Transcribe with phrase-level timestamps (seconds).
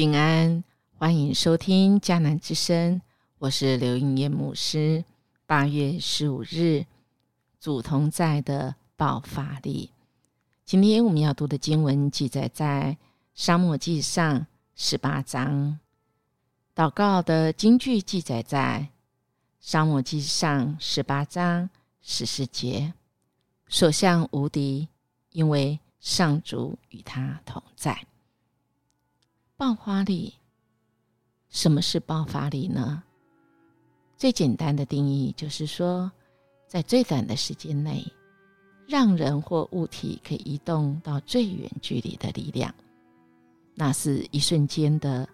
[0.00, 0.64] 平安，
[0.94, 3.02] 欢迎收听迦南之声，
[3.36, 5.04] 我是刘应业牧师。
[5.44, 6.86] 八月十五日，
[7.60, 9.90] 主同在的爆发力。
[10.64, 12.96] 今天我们要读的经文记载在
[13.34, 14.40] 《沙漠记上》
[14.74, 15.78] 十八章。
[16.74, 18.88] 祷告的经句记载在
[19.60, 21.68] 《沙漠记上》十八章
[22.00, 22.94] 十四节。
[23.68, 24.88] 所向无敌，
[25.32, 28.06] 因为上主与他同在。
[29.60, 30.32] 爆发力，
[31.50, 33.02] 什么是爆发力呢？
[34.16, 36.10] 最简单的定义就是说，
[36.66, 38.02] 在最短的时间内，
[38.88, 42.74] 让人或物体可以移动到最远距离的力量，
[43.74, 45.28] 那是一瞬间的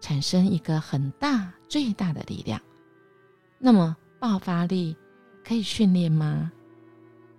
[0.00, 2.62] 产生一个很大、最大的力量。
[3.58, 4.96] 那么，爆发力
[5.44, 6.52] 可以训练吗？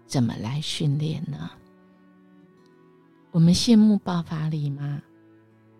[0.05, 1.49] 怎么来训练呢？
[3.31, 5.01] 我们羡慕爆发力吗？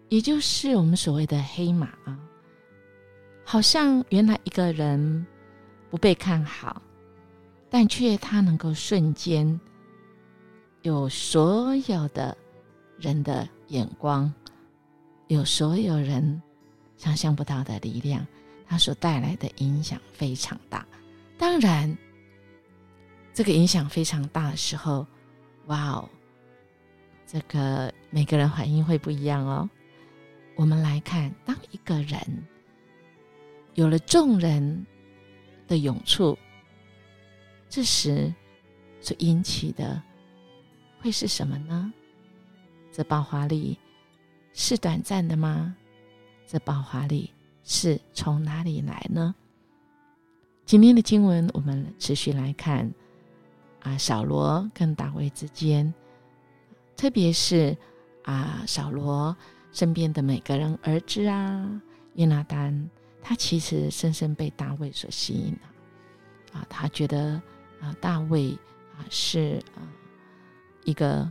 [0.10, 2.18] 也就是我们所谓的黑马啊，
[3.44, 5.26] 好像原来一个人
[5.90, 6.82] 不被看好，
[7.70, 9.60] 但却他能够瞬间
[10.84, 12.38] 有所有的
[13.00, 14.32] 人的眼光，
[15.28, 16.42] 有所有人
[16.98, 18.26] 想象不到的力量，
[18.68, 20.86] 他所带来的影响非常大。
[21.38, 21.98] 当然，
[23.34, 25.06] 这个影响非常大的时候，
[25.66, 26.10] 哇哦，
[27.26, 29.68] 这个每个人反应会不一样哦。
[30.56, 32.18] 我们来看，当一个人
[33.74, 34.86] 有了众人
[35.68, 36.38] 的涌处，
[37.70, 38.34] 这时
[39.02, 40.02] 所引起的
[41.02, 41.92] 会是什么呢？
[42.90, 43.78] 这爆发力
[44.54, 45.76] 是短暂的吗？
[46.48, 47.30] 这爆发力
[47.66, 49.36] 是从哪里来呢？
[50.66, 52.90] 今天的经文，我们持续来看
[53.82, 55.94] 啊，扫罗跟大卫之间，
[56.96, 57.76] 特别是
[58.24, 59.36] 啊，扫罗。
[59.76, 61.82] 身边的每个人，儿子啊，
[62.14, 62.90] 约拿丹，
[63.22, 66.58] 他其实深深被大卫所吸引了。
[66.58, 67.34] 啊，他觉得
[67.82, 68.58] 啊，大卫
[68.98, 69.84] 啊是啊
[70.86, 71.30] 一个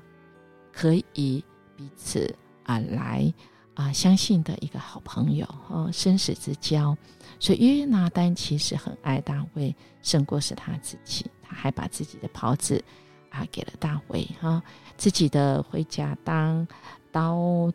[0.70, 1.42] 可以
[1.74, 3.32] 彼此啊来
[3.72, 6.94] 啊相信的一个好朋友哦，生死之交。
[7.40, 11.24] 所以约拿丹其实很爱大卫，胜过是他自己。
[11.42, 12.84] 他还把自己的袍子
[13.30, 14.62] 啊给了大卫哈，
[14.98, 16.68] 自己的回家当
[17.10, 17.72] 刀。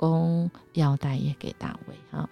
[0.00, 2.26] 弓腰带也给大卫哈，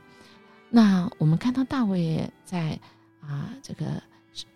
[0.71, 2.79] 那我们看到大卫在
[3.21, 4.03] 啊这个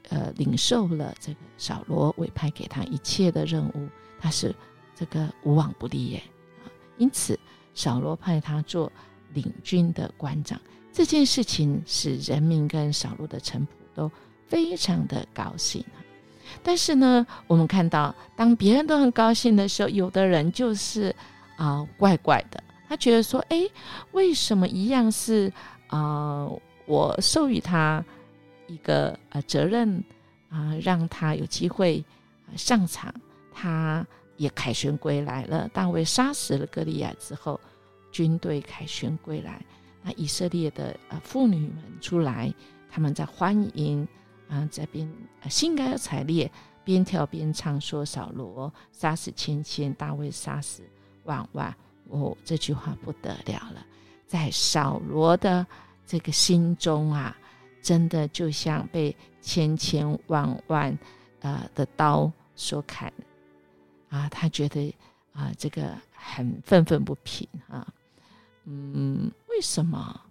[0.09, 3.87] 呃领受了这个扫罗委派给他一切的任务，
[4.19, 4.55] 他是
[4.97, 6.23] 这个无往不利耶
[6.65, 7.39] 啊，因此
[7.75, 8.91] 扫罗派他做
[9.35, 10.59] 领军的官长，
[10.91, 14.11] 这件事情使人民跟扫罗的臣仆都
[14.49, 16.01] 非常的高兴啊。
[16.63, 21.15] 但是呢，我们看到当别人都很高兴的时候，有的人就是
[21.59, 22.65] 啊怪怪的。
[22.93, 23.67] 他觉得说：“哎，
[24.11, 25.51] 为什么一样是
[25.87, 26.47] 啊？
[26.85, 28.05] 我授予他
[28.67, 30.05] 一个呃责任
[30.51, 32.05] 啊，让他有机会
[32.55, 33.11] 上场，
[33.51, 35.67] 他也凯旋归来了。
[35.73, 37.59] 大卫杀死了歌利亚之后，
[38.11, 39.65] 军队凯旋归来，
[40.03, 42.53] 那以色列的呃妇女们出来，
[42.91, 44.07] 他们在欢迎
[44.51, 45.11] 啊，在边
[45.49, 46.53] 兴高采烈，
[46.85, 50.83] 边跳边唱，说扫罗杀死千千，大卫杀死
[51.25, 51.75] 万万。”
[52.13, 53.85] 哦，这句话不得了了，
[54.27, 55.67] 在扫罗的
[56.07, 57.35] 这个心中啊，
[57.81, 60.97] 真的就像被千千万万
[61.41, 63.11] 呃的刀所砍
[64.11, 64.95] 啊，他觉得
[65.33, 67.87] 啊，这个很愤愤不平啊。
[68.65, 70.27] 嗯，为什么啊？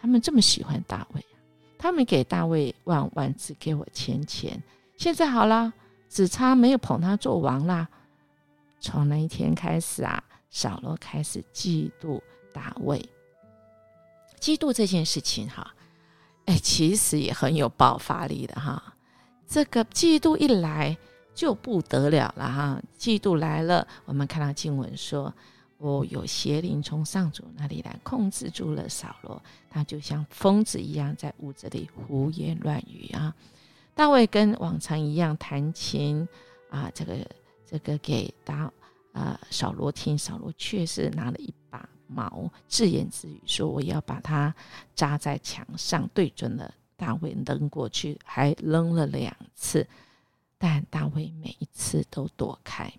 [0.00, 1.24] 他们这么喜欢大卫？
[1.78, 4.60] 他们给大卫万万，只给我钱钱。
[4.96, 5.72] 现在好了，
[6.08, 7.88] 只差没有捧他做王啦。
[8.80, 10.20] 从那一天开始啊。
[10.52, 12.20] 扫罗开始嫉妒
[12.52, 13.02] 大卫，
[14.38, 15.74] 嫉妒这件事情哈，
[16.44, 18.94] 哎，其实也很有爆发力的哈。
[19.48, 20.96] 这个嫉妒一来
[21.34, 25.32] 就不得了了哈，嫉妒来了，我们看到经文说，
[25.78, 33.34] 哦，有邪灵从上主那里来控制住了扫罗，他就像疯子一样在屋子里胡言乱语啊。
[33.94, 36.28] 大卫跟往常一样弹琴
[36.68, 37.16] 啊，这个
[37.66, 38.70] 这个给大。
[39.12, 44.54] 啊，扫罗听，扫罗确实拿了一把矛，自言自语说：“我要把它
[44.94, 49.86] 扎在墙上。”对准了大卫扔过去，还扔了两次，
[50.56, 52.90] 但大卫每一次都躲开。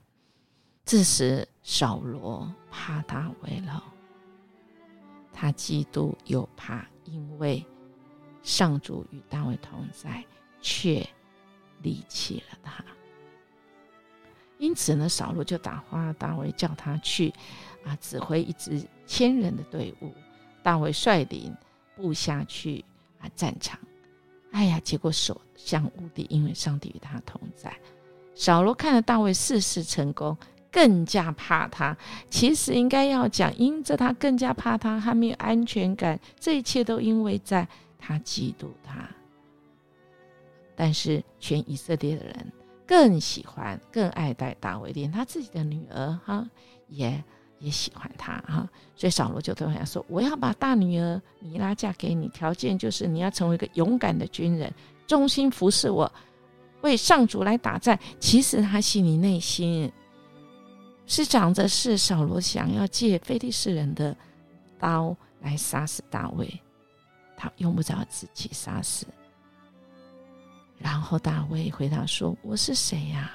[0.86, 3.84] 这时，扫罗怕大卫了，
[5.32, 7.66] 他嫉妒又怕，因为
[8.44, 10.24] 上主与大卫同在，
[10.62, 11.08] 却
[11.82, 12.84] 离弃了他。
[14.58, 17.34] 因此呢，扫罗就打发大卫，叫他去
[17.86, 20.12] 啊，指挥一支千人的队伍，
[20.62, 21.56] 大卫率领
[21.96, 22.84] 部下去
[23.20, 23.80] 啊战场。
[24.52, 27.76] 哎呀，结果所向无敌，因为上帝与他同在。
[28.36, 30.38] 扫罗看了大卫事事成功，
[30.72, 31.98] 更加怕他。
[32.30, 36.20] 其实应该要讲，因着他更加怕他，他没有安全感。
[36.40, 37.68] 这一切都因为在
[38.00, 39.10] 他嫉妒他。
[40.76, 42.52] 但是全以色列的人
[42.86, 46.50] 更喜欢、更爱戴大卫，连他自己的女儿哈
[46.88, 47.24] 也
[47.60, 48.70] 也喜欢他哈。
[48.96, 54.74] 所以扫罗就对他说：“我要把大女儿米拉嫁给你，条件就是你要成为一个勇敢的军人，
[55.08, 56.12] 忠心服侍我。”
[56.82, 59.90] 为上主来打战，其实他心里内心
[61.08, 64.14] 是长着是扫罗想要借非利士人的
[64.78, 66.62] 刀来杀死大卫，
[67.38, 69.06] 他用不着自己杀死。
[70.94, 73.32] 然后大卫回答说：“我是谁呀？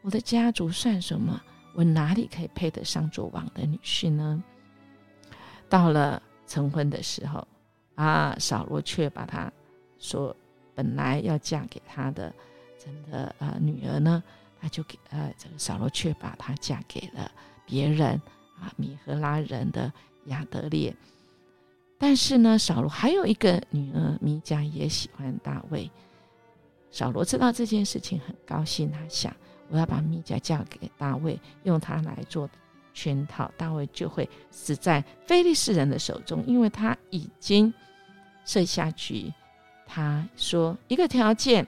[0.00, 1.38] 我的家族算什么？
[1.74, 4.42] 我哪里可以配得上做王的女婿呢？”
[5.68, 7.46] 到了成婚的时候，
[7.96, 9.52] 啊，扫罗却把他
[9.98, 10.34] 说
[10.74, 12.32] 本来要嫁给他的。
[13.10, 14.22] 的呃女儿呢，
[14.58, 17.30] 他就给呃这个扫罗却把她嫁给了
[17.66, 18.10] 别人
[18.58, 19.92] 啊米赫拉人的
[20.26, 20.96] 亚德列。
[21.98, 25.90] 但是呢，扫罗还有一个女儿米迦也喜欢大卫。
[26.96, 29.30] 小罗知道这件事情很高兴，他想
[29.68, 32.48] 我要把米迦嫁给大卫，用他来做
[32.94, 37.70] 圈套，大卫就会死在非利士人的手中，因为他已经
[38.46, 39.30] 设下局。
[39.86, 41.66] 他说一个条件。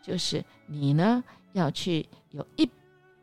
[0.00, 1.22] 就是你呢，
[1.52, 2.66] 要去有一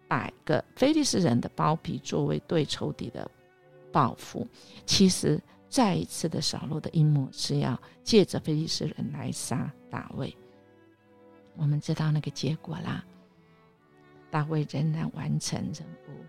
[0.07, 3.27] 百个菲利斯人的包皮作为对仇敌的
[3.91, 4.48] 报复。
[4.86, 10.36] 其实再一次的扫罗的阴谋是要借着菲利斯人来杀大卫。
[11.57, 13.03] 我们知道那个结果啦，
[14.29, 16.25] 大卫仍然完成任务，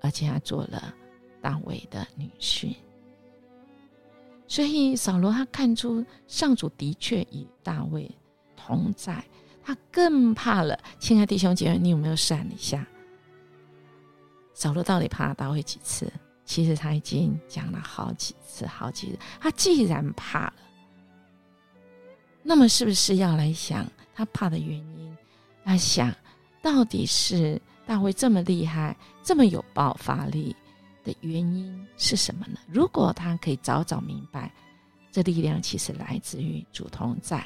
[0.00, 0.94] 而且还做了
[1.40, 2.74] 大卫的女婿。
[4.48, 8.10] 所以扫罗他看出上主的确与大卫
[8.56, 9.24] 同在。
[9.64, 12.86] 他更怕了，亲爱弟兄姐妹，你有没有算一下？
[14.54, 16.08] 扫罗到底怕大卫几次？
[16.44, 19.18] 其实他已经讲了好几次，好几次。
[19.40, 20.54] 他既然怕了，
[22.46, 23.84] 那么是不是要来想
[24.14, 25.16] 他怕的原因？
[25.64, 26.14] 他想
[26.62, 30.54] 到底是大卫这么厉害、这么有爆发力
[31.02, 32.58] 的原因是什么呢？
[32.70, 34.52] 如果他可以早早明白，
[35.10, 37.44] 这力量其实来自于主同在，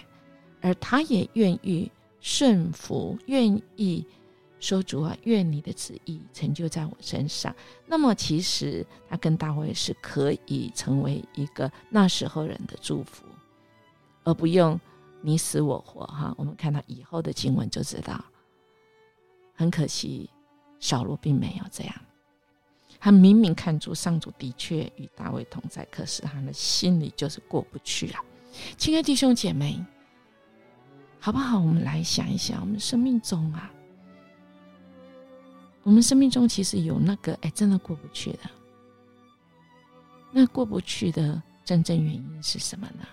[0.61, 1.91] 而他也愿意。
[2.23, 4.07] 顺服，愿意
[4.61, 7.57] 说主啊，愿你的旨意成就在我身上。
[7.87, 13.25] 那么，其实他跟大卫是可以成为一个那时候人的祝福，
[14.23, 14.79] 而不用
[15.23, 16.07] 你死我活。
[16.07, 18.25] 哈，我们看到以后的经文就知道。
[19.55, 20.31] 很可惜，
[20.79, 21.95] 小罗并没有这样。
[22.99, 28.21] 他明明看出上主的确与大卫同在，可是他的心里就是过不去啊。
[28.77, 29.85] 亲爱弟兄姐妹。
[31.23, 31.59] 好不好？
[31.59, 33.71] 我们来想一想，我们生命中啊，
[35.83, 38.39] 我们生命中其实有那个哎，真的过不去的。
[40.33, 43.07] 那过不去的真正原因是什么呢？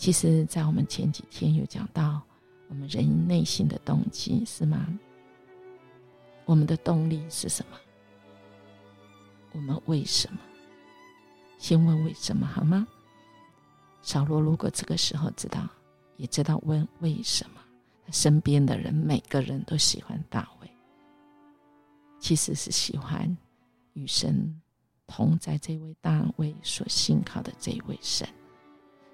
[0.00, 2.22] 其实，在我们前几天有讲到，
[2.68, 4.98] 我们人内心的动机是吗？
[6.46, 7.76] 我们的动力是什么？
[9.52, 10.38] 我们为什么？
[11.58, 12.86] 先问为什么好吗？
[14.00, 15.68] 小罗，如果这个时候知道。
[16.16, 17.62] 也知道问为什么
[18.04, 20.70] 他身边的人每个人都喜欢大卫，
[22.18, 23.36] 其实是喜欢
[23.94, 24.60] 与神
[25.06, 28.28] 同在这位大卫所信靠的这位神，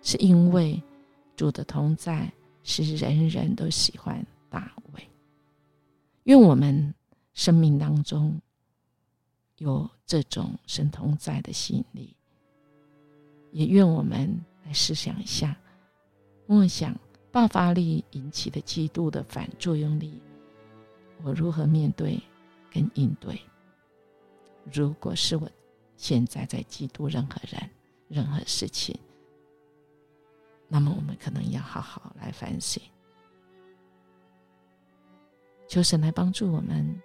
[0.07, 0.81] 是因为
[1.35, 2.33] 主的同在
[2.63, 5.03] 是人人都喜欢大卫。
[6.23, 6.95] 愿我们
[7.35, 8.41] 生命当中
[9.59, 12.15] 有这种神同在的吸引力，
[13.51, 14.33] 也愿我们
[14.65, 15.59] 来思想一下。
[16.47, 16.97] 梦想
[17.33, 20.23] 爆发力引起的极度的反作用力，
[21.25, 22.23] 我如何面对
[22.71, 23.41] 跟应对？
[24.73, 25.51] 如果是我
[25.97, 27.61] 现在在嫉妒任何人、
[28.07, 28.97] 任何事情，
[30.69, 32.83] 那么我们可能要好好来反省，
[35.69, 37.01] 求神来帮助我们。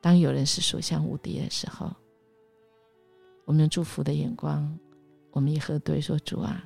[0.00, 1.90] 当有人是所向无敌的时候，
[3.44, 4.78] 我们用祝福的眼光，
[5.30, 6.62] 我们一核对说：“主啊。”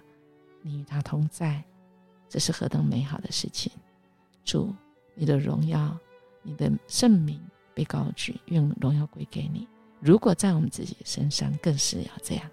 [0.61, 1.63] 你与他同在，
[2.29, 3.73] 这是何等美好的事情！
[4.45, 4.75] 主，
[5.15, 5.97] 你的荣耀，
[6.43, 7.41] 你的圣名
[7.73, 9.69] 被高举，愿荣耀归给你。
[10.01, 12.51] 如果在我们自己身上，更是要这样。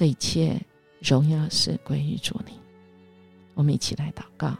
[0.00, 0.58] 这一切
[1.02, 2.58] 荣耀是归于主你。
[3.52, 4.56] 我们一起来祷告：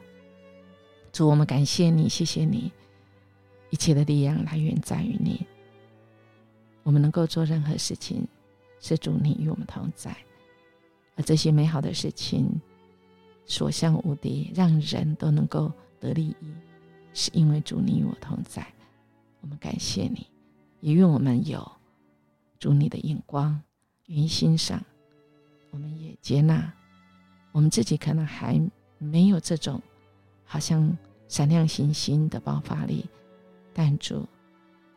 [1.13, 2.71] 主，我们感谢你，谢谢你，
[3.71, 5.47] 一切的力量来源在于你。
[6.83, 8.29] 我们能够做任何事情，
[8.81, 10.15] 是主你与我们同在，
[11.17, 12.61] 而这些美好的事情
[13.47, 16.53] 所向无敌，让人都能够得利益，
[17.15, 18.67] 是因为主你与我同在。
[19.41, 20.27] 我们感谢你，
[20.81, 21.67] 也愿我们有
[22.59, 23.59] 主你的眼光，
[24.09, 24.85] 愿意欣赏。
[25.71, 26.73] 我们也接纳
[27.53, 28.61] 我们自己，可能还
[28.99, 29.81] 没有这种
[30.45, 30.97] 好像
[31.29, 33.09] 闪亮星星的爆发力，
[33.73, 34.29] 但主，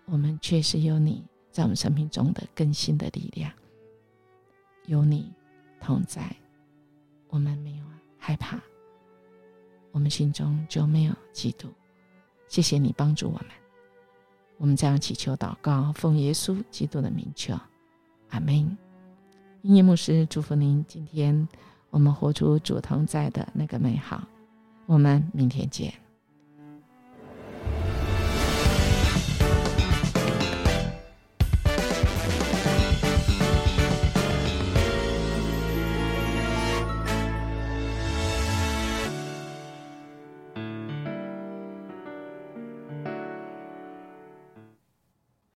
[0.05, 3.51] 我们确实有你在我们生命中的更新的力量，
[4.85, 5.31] 有你
[5.79, 6.35] 同在，
[7.29, 7.85] 我们没有
[8.17, 8.59] 害怕，
[9.91, 11.67] 我们心中就没有嫉妒。
[12.47, 13.47] 谢谢你帮助我们。
[14.57, 17.59] 我们这样祈求祷告，奉耶稣基督的名求，
[18.29, 18.77] 阿门。
[19.63, 21.48] 音乐牧师祝福您，今天
[21.89, 24.22] 我们活出主同在的那个美好。
[24.86, 26.02] 我们明天见。